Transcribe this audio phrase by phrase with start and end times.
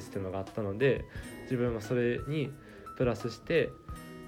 [0.00, 1.04] システムがあったので
[1.42, 2.50] 自分はそれに
[2.96, 3.70] プラスして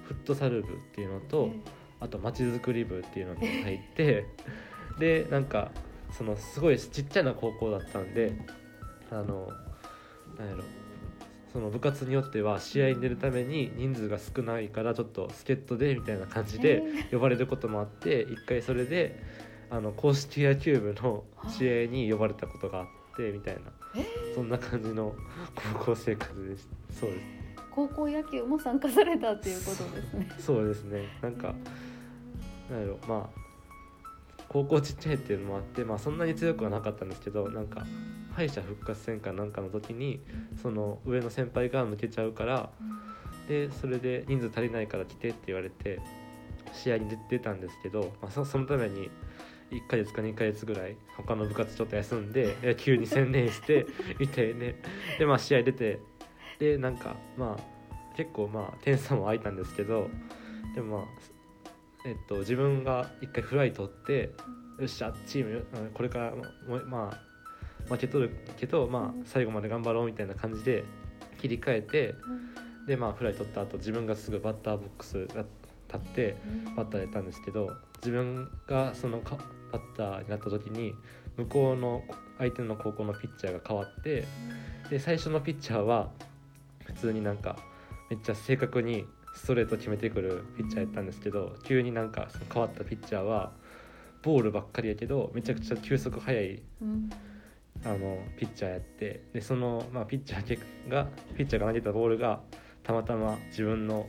[0.05, 1.51] フットサル部っていうのと
[1.99, 4.25] あとまちづくり部っていうのに入って
[4.99, 5.71] でなんか
[6.11, 8.33] そのすごいちっちゃな高校だったんで
[9.11, 9.51] あの
[10.37, 10.63] なんやろ
[11.51, 19.19] その部活によっては試合に出るために人数が少ないからちょっと助っ人でみたいな感じで呼ばれることもあって一回それで
[19.71, 22.87] あの公式野球部の試合に呼ばれたことがあっ
[23.19, 23.61] てみたいな。
[24.33, 25.13] そんな感じの
[25.75, 26.99] 高校生活でした。
[27.01, 27.21] そうです。
[27.71, 30.29] 高校野球も参加されたっていうことですね。
[30.39, 31.03] そうですね。
[31.21, 31.53] なんか
[32.69, 32.97] なんやろ。
[33.07, 33.39] まあ
[34.47, 37.85] 高校ちっちゃいっていうのもあってまあそんなに強くはなかったんですけどなんか
[38.33, 40.19] 敗者復活戦かなんかの時に
[40.61, 42.71] その上の先輩が抜けちゃうから
[43.47, 45.99] でそれで人数足りないから来てって言われて
[46.73, 49.11] 試合に出たんですけど、まあ、そそのために
[49.71, 53.85] 1ヶ月か2ヶ月ぐらい他の部活ちょっと休んで野球に専念して
[54.19, 54.81] みた いね。
[55.17, 55.99] でまあ試合出て
[56.59, 60.09] でなんかまあ結構まあ点差も空いたんですけど
[60.75, 61.07] でもまあ
[62.05, 64.33] えっと自分が一回フライ取って
[64.79, 66.43] よっしゃチームうんこれからも
[66.87, 67.29] まあ
[67.93, 70.83] 負け取るけどまあ最後まで頑張ろうみたいな感じで
[71.37, 72.15] 切り替えて
[72.87, 75.45] でまあフライ取った後自分がすぐバッターボックスが
[75.91, 76.37] 立って
[76.75, 79.37] バッターやったんですけど自分がそのか
[79.71, 80.93] バッターになった時に
[81.37, 82.03] 向こうの
[82.37, 84.25] 相手の高校のピッチャーが変わって
[84.89, 86.09] で最初のピッチャーは
[86.85, 87.57] 普通になんか
[88.09, 93.51] めっちゃ正確にストレート決めてくるピッチャーやったんですけど急になんかその変わったピッチャーは
[94.21, 96.61] ボールばっかりやけどめちゃくちゃ球速速い
[97.85, 102.41] あのピッチャーやってでその、まあ、ピッチャーがピッチャーが投げたボールが
[102.83, 104.07] たまたま自分の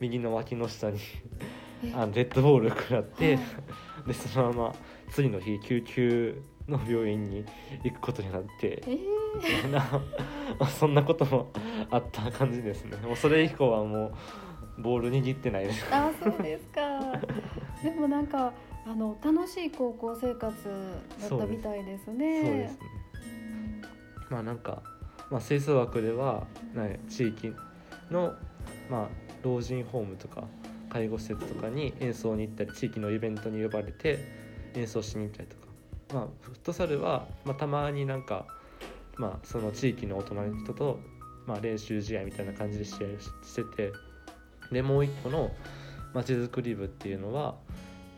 [0.00, 0.98] 右の脇の下に
[1.94, 3.38] あのデッドボール食らって
[4.06, 4.74] でそのまま
[5.10, 7.44] 次の日救急の病院に
[7.82, 9.18] 行くことになって、えー。
[10.78, 11.50] そんなことも
[11.90, 12.96] あった感じですね。
[12.98, 14.12] もうそれ以降はも
[14.78, 15.86] うボール握ってないです。
[15.90, 16.80] あそうですか。
[17.82, 18.52] でもなんか
[18.86, 20.54] あの楽しい高校生活
[21.20, 22.42] だったみたいですね。
[22.42, 22.72] そうです。
[22.72, 22.80] ね。
[24.30, 24.82] まあなんか、
[25.30, 27.54] まあ、吹奏楽では、ね、地域
[28.10, 28.34] の、
[28.90, 29.08] まあ、
[29.42, 30.44] 老人ホームとか
[30.90, 34.18] 介護施設とかに演奏に行ったり地域のイベントに呼ばれて
[34.74, 35.66] 演奏しに行ったりとか、
[36.14, 38.46] まあ、フットサルは、まあ、たまになんか、
[39.16, 41.00] まあ、その地域の大人の人と、
[41.46, 42.98] まあ、練習試合みたいな感じで試合を
[43.44, 43.92] ししてて。
[44.72, 45.50] でもう一個の
[46.12, 47.54] まちづくり部っていうのは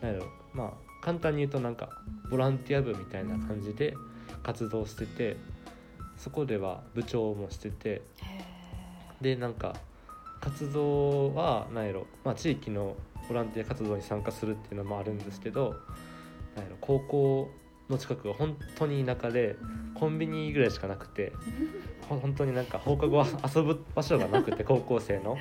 [0.01, 0.71] 何やろまあ
[1.01, 1.89] 簡単に言うとなんか
[2.29, 3.95] ボランティア部みたいな感じで
[4.43, 5.37] 活動してて
[6.17, 7.89] そこでは部長もしてて。
[7.89, 8.01] へ
[9.21, 9.75] でなんか
[10.41, 12.95] 活動は何やろ、まあ、地域の
[13.29, 15.75] ボランティア活動に参加するっていうのもあるんですけど
[16.55, 17.51] 何やろ高校
[17.89, 19.55] の近くが本当に田舎で
[19.95, 21.31] コンビニぐらいしかなくて
[22.09, 25.37] ほ本当になんか放課後は遊ぶ場所がなくて高校生の。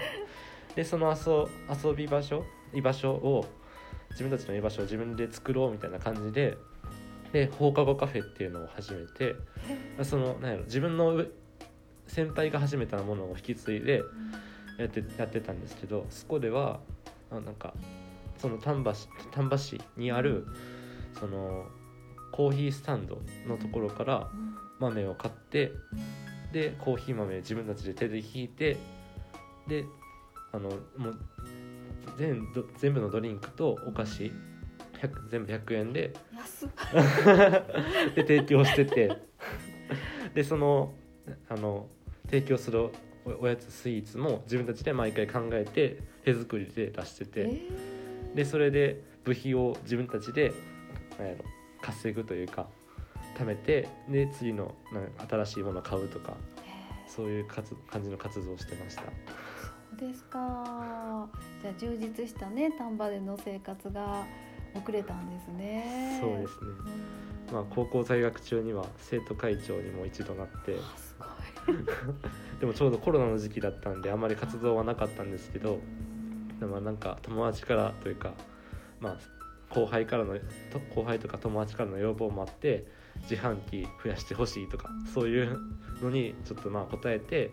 [0.77, 1.49] でその遊
[1.85, 3.45] 遊び場所居場所を
[4.11, 6.57] 自分たちの居場所を自分で作ろうみたいな感じで
[7.33, 9.35] で放課後カフェっていうのを始めて
[10.03, 11.27] そのなんやろ自分の上
[12.07, 14.03] 先輩が始めたものを引き継いで
[14.81, 16.81] やってやってたんですけどそこでは
[17.31, 17.75] あなんか
[18.39, 20.47] その丹波市丹波市にある
[21.19, 21.67] その
[22.33, 24.31] コーヒースタンドのところから
[24.79, 25.73] 豆を買って
[26.53, 28.77] でコーヒー豆自分たちで手でひいて
[29.69, 29.85] で
[30.53, 31.19] あのもう
[32.19, 34.33] 全ど全部のドリンクとお菓子
[35.01, 36.13] 100全部100円で
[38.15, 39.31] で提供してて。
[40.35, 40.95] でその
[41.49, 41.89] あの
[42.27, 42.91] 提供する
[43.39, 47.31] おおやつスイーツも自分たちで毎回考えて手作りで出してて。
[47.37, 47.61] え
[48.35, 50.53] でそれで部費を自分たちで
[51.81, 52.69] 稼ぐというか
[53.37, 54.75] 貯めてで次の
[55.29, 56.35] 新しいものを買うとか
[57.07, 59.03] そういう活感じの活動をしてました。
[59.03, 61.29] そうですか。
[61.61, 64.25] じゃあ充実したね丹波での生活が
[64.75, 66.19] 送れたんですね。
[66.21, 66.71] そうですね。
[66.71, 70.77] うんまあ高校在学中には生徒会長にも一度なって。
[70.79, 71.77] あすごい。
[72.61, 75.79] でもちょうどコロナの時期だったんであまり活動はなかったんですけど
[76.59, 78.33] でもなんか友達からというか
[79.01, 79.19] まあ
[79.75, 80.35] 後輩からの
[80.71, 82.87] と後輩とか友達からの要望もあって
[83.23, 85.59] 自販機増やしてほしいとかそういう
[86.03, 87.51] のにちょっとまあ答えて、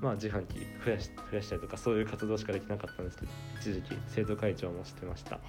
[0.00, 5.40] まあ、自販機増やし増やしたりとかそういう活動しかできなかったんですけど一時期生徒会長もしてました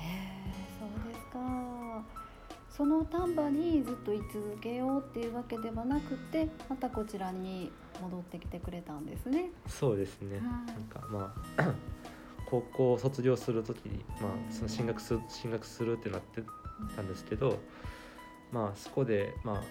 [2.79, 7.69] その丹波にずっと居続けようっていうわけではなくてまたこちらに
[8.01, 9.49] 戻ってきてくれたんですね。
[9.67, 10.41] そうですね、はい。
[10.41, 11.73] なんかまあ
[12.49, 16.41] 高校を卒業する時に、まあ、その進学する進学するってなって
[16.95, 17.59] たんですけど
[18.53, 19.63] まあそこで、まあ、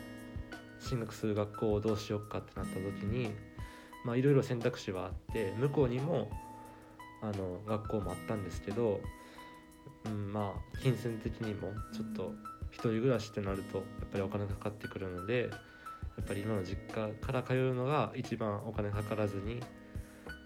[0.78, 3.30] 進学する学校をどうしようかってなった時に
[4.04, 6.28] まあいろいろ選択肢はあって向こうにも
[7.22, 9.00] あの学校もあったんですけど、
[10.04, 12.34] うん、まあ金銭的にもちょっと
[12.70, 15.50] 一人暮らしってなるとやっぱりお金かかってくるので
[16.18, 19.60] やっぱり今の実家から通うのが一番お金かからずに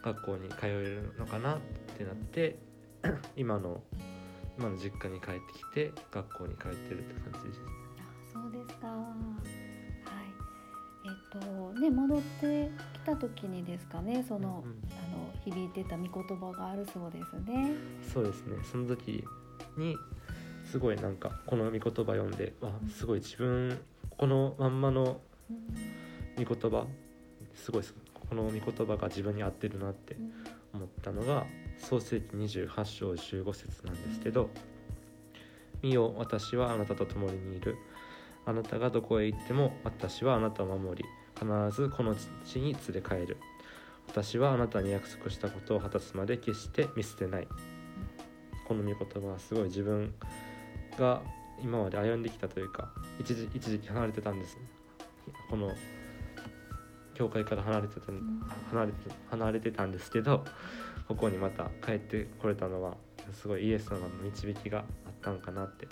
[0.04, 1.58] 学校に通えるのかなっ
[1.96, 2.58] てなって
[3.36, 3.82] 今の
[4.58, 7.60] 今の実家に帰ってきて学校に通ってるって感じです。
[7.98, 8.86] あそうですか。
[8.88, 9.06] はい。
[11.06, 14.78] えっ、とね戻ってきた時にですかねその、うんうん。
[14.92, 17.74] あの響いてた御言葉があるそうですね。
[18.12, 18.56] そうですね。
[18.70, 19.24] その時
[19.76, 19.96] に
[20.72, 23.78] すごいなんかこの御言葉読んでわすごい自分
[24.16, 25.20] このまんまの
[26.38, 26.86] 御言葉
[27.54, 27.82] すごい
[28.14, 30.16] この御言葉が自分に合ってるなって
[30.72, 31.44] 思ったのが
[31.76, 34.48] 創世記28章15節なんですけど
[35.82, 37.76] 「見よ私はあなたと共にいる。
[38.46, 41.08] あなたがどこへ行っても私はあなたを守り
[41.38, 41.46] 必
[41.76, 43.36] ずこの地に連れ帰る。
[44.08, 47.48] 私はあなたに約束したことを果たすまで決して見捨てない」
[48.66, 50.14] この御言葉はすごい自分
[50.98, 51.22] が
[51.62, 52.90] 今まで歩んできたというか
[53.20, 54.58] 一時一時期離れてたんです
[55.48, 55.70] この
[57.14, 58.40] 教会から離れてたうん。
[58.70, 58.98] 離れて
[59.30, 60.44] 離れてたんですけど
[61.06, 62.96] ここにまた帰ってこれたのは
[63.32, 64.84] すごいイエス様の導きがあっ
[65.20, 65.86] たんかなって。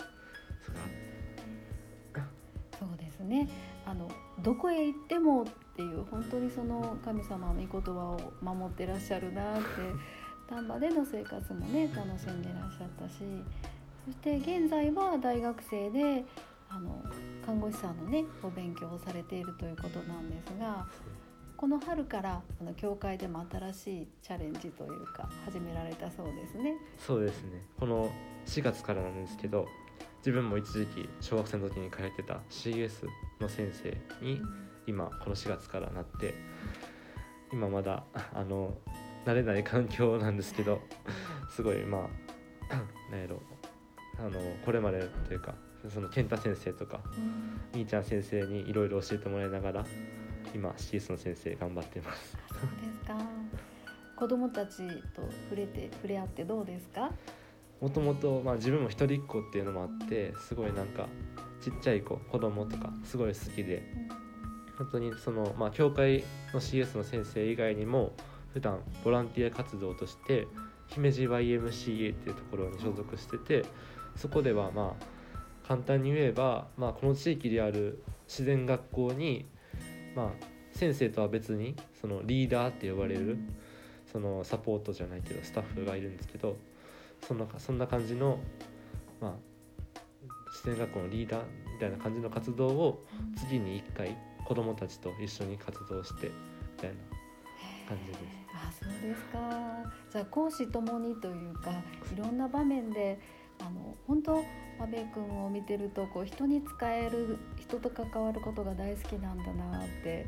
[2.79, 3.47] そうですね。
[3.85, 4.09] あの
[4.41, 5.45] どこへ行ってもっ
[5.75, 9.61] ていう本当にその神様の御言葉を守ってらっしゃるなって
[10.49, 13.23] 丹波での生活もね楽しんでらっしゃったし
[14.05, 16.25] そして現在は大学生で
[16.69, 17.03] あの
[17.45, 20.87] 看護師さんのねお勉強をされているということなんですが
[21.57, 26.73] この春からあの教会でも新しいチャレンジというか始められたそうですね。
[26.97, 28.09] そうですねこの
[28.47, 29.67] 4月からなんですけど
[30.19, 33.05] 自分も一時期小学生の時に通ってた CS
[33.39, 33.89] の先生
[34.25, 34.41] に
[34.87, 36.33] 今この4月からなって
[37.51, 38.73] 今まだあの
[39.25, 40.81] 慣れない環境なんですけど
[41.51, 42.09] すごいま
[42.69, 43.41] あなんやろ
[44.21, 45.53] あのこれまでというか
[45.89, 49.85] その健太先生とかうんみーちゃん先生にいろいろ教えてもらいながら
[50.53, 52.37] 今 CS の先生頑張っています。
[52.49, 52.67] そうで
[52.99, 53.17] すか。
[54.15, 54.85] 子供たち
[55.15, 57.11] と触れて触れ合ってどうですか？
[57.79, 61.07] もともとまあ自分も一人っ子っていうのもあってすごいなんか
[61.61, 63.81] ちっちゃい子子供とかすごい好きで
[64.77, 66.23] 本当にそのまあ教会
[66.53, 68.11] の CS の先生以外にも
[68.53, 70.47] 普段ボランティア活動として
[70.87, 73.65] 姫路 YMCA っていうところに所属してて
[74.15, 75.05] そこではまあ
[75.67, 79.45] 簡単に言えば、まあ、この地域である自然学校に、
[80.15, 80.29] まあ、
[80.73, 83.37] 先生とは別にそのリーダーって呼ばれる
[84.11, 86.57] そのサポートじゃないけどスタッフがいるんですけど
[87.25, 88.39] そんなそんな感じの、
[89.21, 89.33] まあ、
[90.51, 91.41] 自然学校のリーダー
[91.73, 93.05] みたいな感じの活動を
[93.37, 96.33] 月に1回子どもたちと一緒に活動してみ
[96.81, 96.95] たいな
[97.87, 98.19] 感じです。
[98.53, 99.39] あそうですか
[100.11, 101.71] じゃあ講師ともにというか
[102.13, 103.17] いろんな場面で
[103.61, 104.43] あの本当
[104.79, 110.25] 阿部君を見てるとこう人に使える人と関わることが大好きなんだなって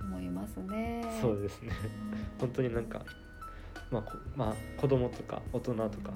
[0.00, 1.04] 思いますね。
[1.20, 1.72] そうですね。
[2.38, 3.04] 本当になんか、
[3.90, 6.12] まあ、こまあ子供とか大人とか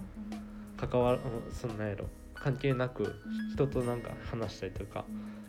[0.77, 3.15] 関わるあのそんなんやろ関係なく
[3.53, 5.05] 人となんか話したりとか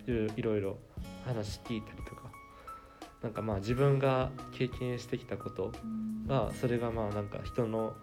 [0.07, 0.77] いろいろいろいろ
[1.25, 2.31] 話聞いたりとか
[3.21, 5.71] なんかまあ自分が経験してきたこと
[6.27, 7.93] がそれがまあなんか人の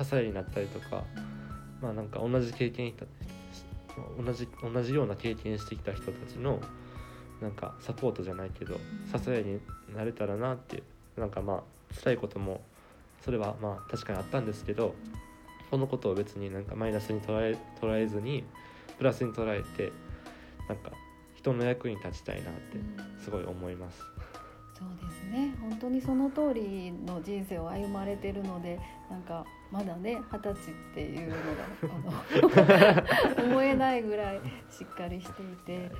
[0.00, 1.04] 支えになったりとか
[1.84, 2.94] まあなんか同じ経験
[4.18, 6.58] 同じ同じような経験してきた人たちの
[7.42, 8.76] なんかサポートじゃないけど
[9.14, 9.60] 支えに
[9.94, 10.82] なれたらなって
[11.18, 12.62] なんかまあ辛いことも
[13.22, 14.94] それはまあ確かにあったんですけど
[15.70, 18.44] このことを別になんかマイナスに捉え捉えずに
[18.96, 19.92] プラスに捉えて
[20.66, 20.90] なんか
[21.34, 22.78] 人の役に立ちたいなって
[23.22, 24.13] すごい思います。
[24.76, 31.32] そうですね本当にその通りの人生を歩まれてるのでなんかまだね二十歳っていう
[31.82, 33.04] のが
[33.44, 34.40] 思えないぐらい
[34.70, 35.92] しっかりしていて、うん、本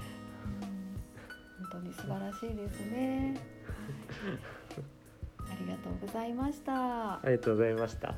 [1.73, 3.35] 当に素晴らしいですね。
[4.09, 4.85] はい
[5.51, 7.15] ありがとうございました。
[7.15, 8.09] ありがとうございました。
[8.09, 8.15] は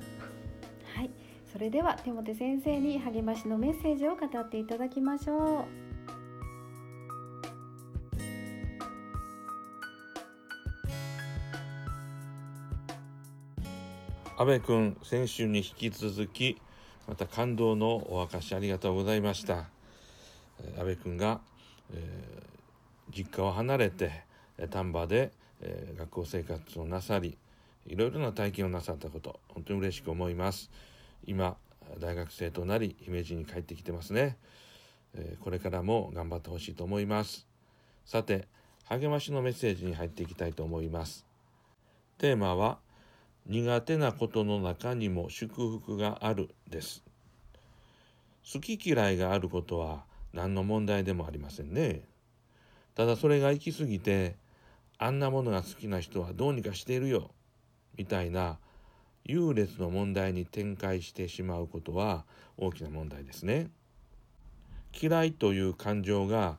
[1.02, 1.10] い、
[1.52, 5.85] それでは手元先生に励ましのメッセージを語っていただきましょう。
[14.38, 16.60] 阿部君先週に引き続き
[17.08, 19.64] また感動のお明かしありがとうございました。
[20.60, 21.40] えー阿部君が、
[21.94, 24.24] えー実家を離れて
[24.68, 27.38] 丹波で、えー学校生活をなさり
[27.86, 30.70] いろいろな体験をなさったこと本当に嬉しく思います。
[31.24, 31.56] 今
[31.98, 34.36] 大学生となり姫路に帰ってきてますね、
[35.14, 37.46] えーこれからも頑張ってほしいと思います。
[38.04, 38.46] さて
[38.84, 41.24] 励ましのメッセージに入っていきたいと思います。
[42.18, 42.84] テーマは
[43.48, 47.04] 苦手なことの中にも祝福があるです。
[48.52, 52.02] 好き嫌いがあることは何の問題でもありませんね。
[52.96, 54.34] ただそれが行き過ぎて
[54.98, 57.30] あんなものが好きな人はどうにかしているよ
[57.96, 58.58] みたいな
[59.24, 62.24] 優劣の問題に展開してしまうことは
[62.56, 63.70] 大きな問題ですね。
[65.00, 66.58] 嫌いという感情が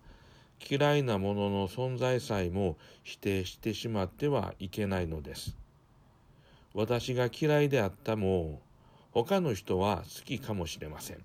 [0.70, 5.66] 嫌いなものの存在さえも否定してしまってはいけないのです。
[6.77, 8.62] 私が嫌いであったも
[9.10, 11.17] 他の人は好きかもしれません。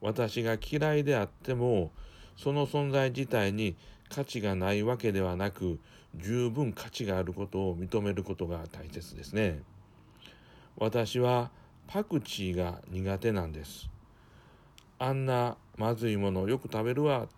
[0.00, 1.92] 私が嫌いであっても
[2.36, 3.76] その存在自体に
[4.08, 5.78] 価値がないわけではなく
[6.16, 9.62] 十分価値があることを認めることが大切ですね。
[10.76, 11.52] 私は
[11.86, 13.88] パクチーが苦手なんです。
[14.98, 17.28] あんなまずいものよく食べるわ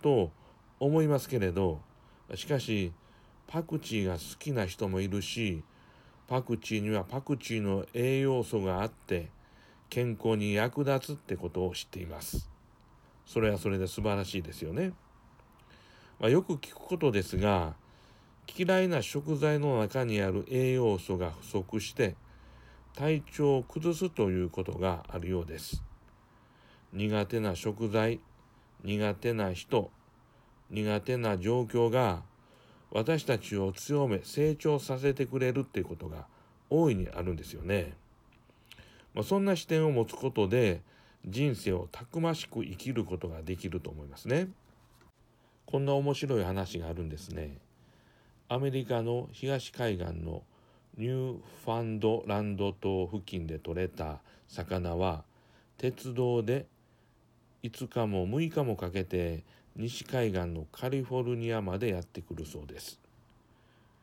[0.00, 0.32] と
[0.80, 1.82] 思いますけれど
[2.34, 2.94] しかし
[3.46, 5.62] パクチーが好きな人もいるし
[6.32, 9.28] パクチーにはパクチーの栄養素があって
[9.90, 12.48] 健康に役立つってことを知っています。
[13.26, 14.94] それはそれで素晴らしいですよね、
[16.18, 17.74] まあ、よく聞くことですが
[18.56, 22.16] 嫌いな食材の中にある栄養素が不足して
[22.96, 25.82] 体調を崩すということがあるようです。
[26.94, 28.20] 苦手な食材
[28.82, 29.90] 苦手な人
[30.70, 32.22] 苦手な状況が
[32.94, 36.26] 私たちを強め成長させてくれるっていうことが
[36.68, 37.94] 大いにあるんですよね。
[39.14, 40.80] まあ、そんな視点を持つことで
[41.26, 44.48] 人生をたくましく生きることができると思いますね。
[45.66, 47.56] こんな面白い話があるんですね。
[48.48, 50.42] アメリカの東海岸の
[50.98, 55.24] ニューファンドランド島付近で採れた魚は
[55.78, 56.66] 鉄道で
[57.62, 59.44] 5日も6日もかけて
[59.76, 63.00] 西海岸のカリフォルニアまでやってくるそうです。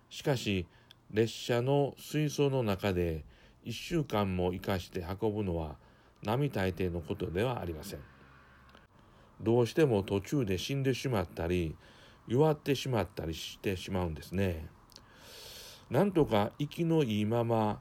[0.09, 0.65] しかし
[1.11, 3.23] 列車の水槽の中で
[3.65, 5.75] 1週間も生かして運ぶのは
[6.23, 7.99] 並大抵のことではありません。
[9.41, 11.75] どうしても途中で死んでしまったり
[12.27, 14.67] 弱ってしまったりしてしまうんですね。
[15.89, 17.79] なんとか息のいいまま